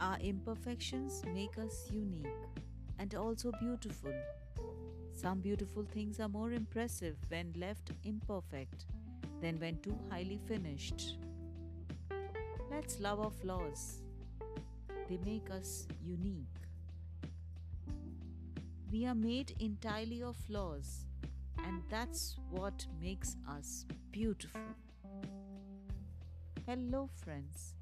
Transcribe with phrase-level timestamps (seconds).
[0.00, 2.26] Our imperfections make us unique
[2.98, 4.12] and also beautiful.
[5.14, 8.84] Some beautiful things are more impressive when left imperfect
[9.40, 11.16] than when too highly finished.
[12.70, 14.02] Let's love our flaws,
[15.08, 16.60] they make us unique.
[18.92, 21.06] We are made entirely of flaws,
[21.64, 24.60] and that's what makes us beautiful.
[26.66, 27.74] Hello, friends.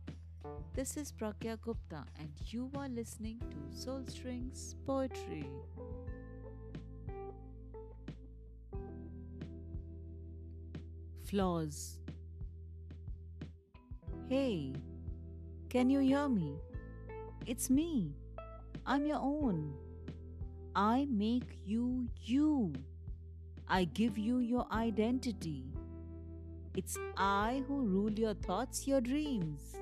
[0.74, 5.48] This is Pragya Gupta, and you are listening to Soul Strings Poetry.
[11.24, 12.00] Flaws.
[14.28, 14.72] Hey,
[15.70, 16.56] can you hear me?
[17.46, 18.14] It's me.
[18.84, 19.74] I'm your own.
[20.74, 22.72] I make you you.
[23.68, 25.64] I give you your identity.
[26.76, 29.76] It's I who rule your thoughts, your dreams.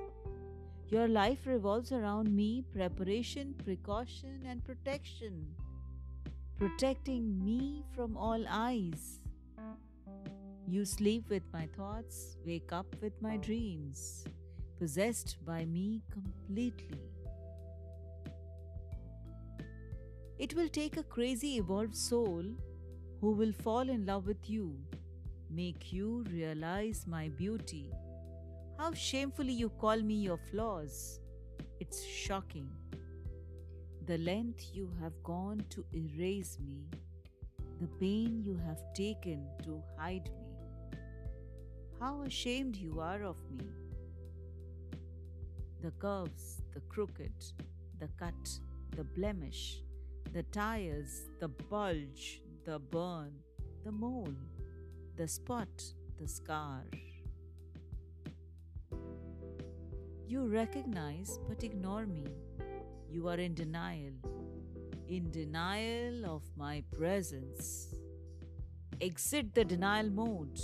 [0.92, 5.46] Your life revolves around me, preparation, precaution, and protection.
[6.58, 9.20] Protecting me from all eyes.
[10.68, 14.26] You sleep with my thoughts, wake up with my dreams,
[14.78, 17.00] possessed by me completely.
[20.38, 22.44] It will take a crazy evolved soul
[23.22, 24.76] who will fall in love with you,
[25.48, 27.90] make you realize my beauty.
[28.82, 31.20] How shamefully you call me your flaws.
[31.78, 32.68] It's shocking.
[34.06, 36.88] The length you have gone to erase me,
[37.80, 40.98] the pain you have taken to hide me.
[42.00, 43.68] How ashamed you are of me.
[45.80, 47.38] The curves, the crooked,
[48.00, 48.58] the cut,
[48.96, 49.80] the blemish,
[50.32, 53.30] the tires, the bulge, the burn,
[53.84, 54.34] the mole,
[55.16, 55.84] the spot,
[56.20, 56.82] the scar.
[60.26, 62.24] You recognize but ignore me.
[63.10, 64.14] You are in denial,
[65.08, 67.94] in denial of my presence.
[69.00, 70.58] Exit the denial mode.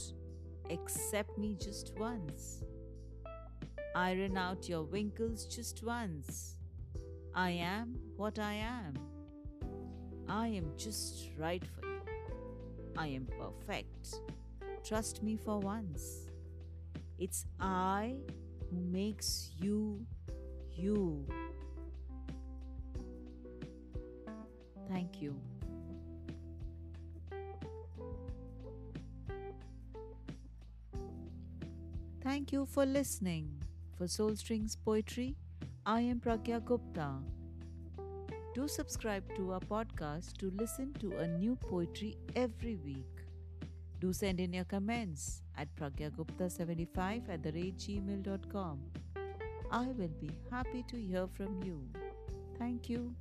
[0.70, 2.62] Accept me just once.
[3.94, 6.56] Iron out your wrinkles just once.
[7.34, 8.94] I am what I am.
[10.28, 12.00] I am just right for you.
[12.96, 14.20] I am perfect.
[14.84, 16.28] Trust me for once.
[17.18, 18.16] It's I
[18.70, 20.04] who makes you
[20.72, 21.26] you.
[24.88, 25.34] Thank you.
[32.22, 33.50] Thank you for listening.
[33.96, 35.34] For Soul Strings Poetry,
[35.84, 37.16] I am Pragya Gupta.
[38.54, 43.27] Do subscribe to our podcast to listen to a new poetry every week.
[44.00, 48.78] Do send in your comments at pragyagupta75 at the rate gmail.com.
[49.70, 51.82] I will be happy to hear from you.
[52.58, 53.14] Thank you.